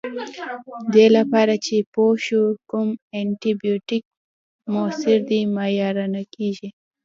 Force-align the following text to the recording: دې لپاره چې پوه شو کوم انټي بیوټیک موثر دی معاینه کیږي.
دې 0.93 1.05
لپاره 1.17 1.53
چې 1.65 1.75
پوه 1.93 2.13
شو 2.25 2.43
کوم 2.69 2.89
انټي 3.19 3.51
بیوټیک 3.61 4.03
موثر 4.73 5.17
دی 5.29 5.41
معاینه 5.55 6.23
کیږي. 6.33 6.69